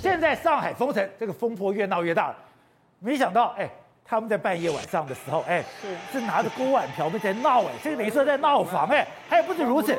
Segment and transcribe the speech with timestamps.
[0.00, 2.36] 现在上海封城，这个风波越闹越大了。
[3.00, 3.68] 没想到，哎，
[4.02, 6.18] 他们在半夜晚上的时候，哎，是。
[6.18, 9.94] 是拿着锅碗瓢盆在闹，哎，这个等于说在闹房，哎，还有不止如此，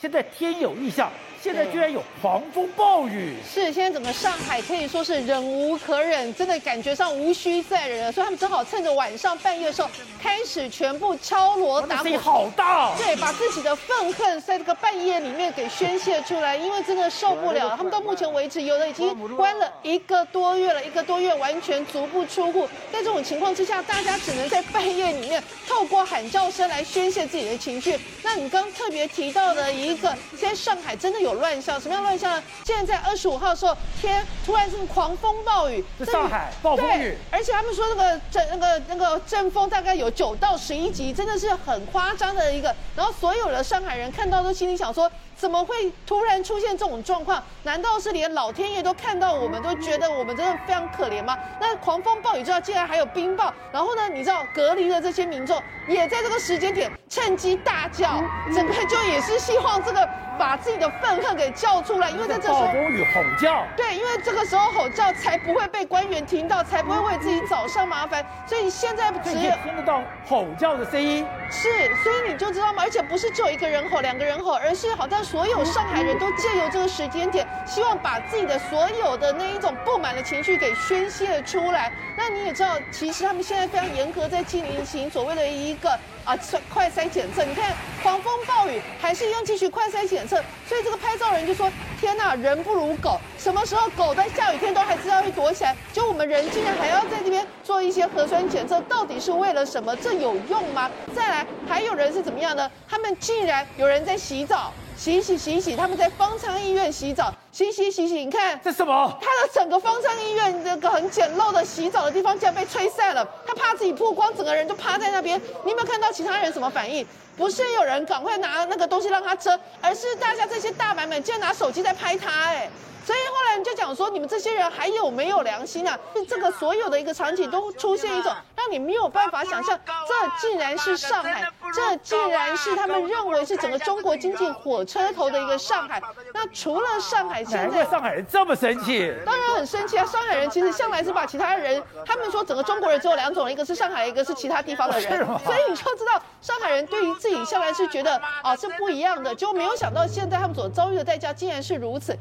[0.00, 1.10] 现在天有异象。
[1.42, 9.90] 现在居然有狂风暴雨，是现在整个上海可以说是忍无可忍，真的感觉上无需再忍了，所以他们只好趁着晚上半夜的时候
[10.22, 27.98] 开始全部敲锣打鼓，好大，对，把自己的愤恨在这个半夜里面给宣泄出来，因为真的受不了，他们到目前为止有的已经关了一个多月了，一个多月完全足不出户，在这种情况之下，大家只能在半夜里面透过喊叫声来宣泄自己的情绪。
[28.22, 31.32] 那你刚特别提到的一个，现在上海真的有。
[31.42, 32.42] 乱象，什么样乱象呢？
[32.64, 42.72] 现在在二十五号的时候，天突然是狂风暴雨，是上海暴风雨，而且他们说那个阵那个那个阵风大概有九到十一级，真的是很夸张的一个。
[42.94, 45.10] 然后所有的上海人看到都心里想说。
[45.34, 47.42] 怎么会突然出现这种状况？
[47.64, 51.36] 难道是连老天爷都看到我们，都觉得我们真的非常可怜吗？
[51.60, 54.08] 那狂风暴雨之后，竟然还有冰雹，然后呢？
[54.08, 58.22] 你知道隔离的这些民众也在这个时间点趁机大叫，
[58.54, 60.06] 整个就也是希望这个
[60.42, 68.26] 把自己的愤恨给叫出来，因为在这时候暴风雨吼叫，对，因为这个时候吼叫才不会被官员听到，才不会为自己找上麻烦。
[68.44, 71.68] 所以现在只有听得到吼叫的声音，是，
[72.02, 72.82] 所以你就知道吗？
[72.82, 75.22] 而且不是只有一个人吼，两个人吼，而是好像。
[75.22, 81.92] 所有上海人都借由这个时间点，希望把自己的所有的那一种不满的情绪给宣泄出来。
[82.16, 85.90] 那你也知道，其实他们现在非常严格在进行所谓的一个
[86.24, 86.36] 啊
[86.74, 87.44] 快筛检测。
[87.44, 90.31] 你看，狂风暴雨还是一样继续快筛检测。
[90.68, 93.18] 所以这个拍照人就说：“天呐，人不如狗！
[93.38, 99.94] 什么时候狗在下雨天都还知道会躲起来，就我们人竟然还要在这边做一些核酸检测，到底是为了什么？
[99.96, 102.70] 这有用吗？”再来，还有人是怎么样呢？
[102.88, 104.72] 他们竟然有人在洗澡。
[104.94, 109.18] 洗洗洗洗，他们在方舱医院洗澡，洗洗洗洗，你看这什么？
[109.20, 115.40] 他的整个方舱医院这个很简陋的洗澡的地方竟然被吹散了，他怕自己曝光，整个人就趴在那边。
[115.64, 117.04] 你有没有看到其他人什么反应？
[117.36, 122.70] 不是有人赶快拿那个东西让他遮，而是大家这些大白们竟然拿手机在拍他，哎。
[123.04, 125.98] 所以后来人就讲说，你们这些人还有没有良心啊？
[126.14, 129.76] 是这个所有的一个场景都出现一种让你没有办法想象，
[130.06, 136.00] 这竟然是上海，这竟然是他们认为是整个中国经济火车头的一个上海。
[136.32, 139.12] 那除了上海，现在上海人这么生气？
[139.26, 140.06] 当然很生气啊！
[140.06, 145.26] 上海人其实向来是把其他人，他们说整个中国人只有两种，一个是上海，一个是其他地方的人。
[145.44, 152.16] 所以你就知道，上海人对于自己向来是觉得啊是不一样的，就没有想到现在他们所遭遇的代价竟然是如此。